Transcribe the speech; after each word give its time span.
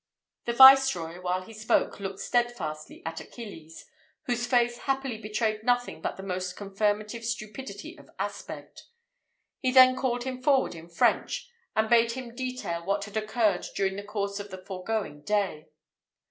The 0.45 0.53
Viceroy, 0.53 1.21
while 1.21 1.43
he 1.43 1.53
spoke, 1.53 1.99
looked 1.99 2.17
steadfastly 2.21 3.03
at 3.05 3.19
Achilles, 3.19 3.85
whose 4.23 4.47
face 4.47 4.79
happily 4.79 5.19
betrayed 5.19 5.61
nothing 5.61 6.01
but 6.01 6.17
the 6.17 6.23
most 6.23 6.55
confirmative 6.57 7.23
stupidity 7.23 7.95
of 7.99 8.09
aspect; 8.17 8.85
he 9.59 9.69
then 9.71 9.95
called 9.95 10.23
him 10.23 10.41
forward 10.41 10.73
in 10.73 10.89
French, 10.89 11.47
and 11.75 11.87
bade 11.87 12.13
him 12.13 12.33
detail 12.33 12.83
what 12.83 13.05
had 13.05 13.15
occurred 13.15 13.67
during 13.75 13.95
the 13.95 14.01
course 14.01 14.39
of 14.39 14.49
the 14.49 14.65
foregoing 14.65 15.21
day. 15.21 15.67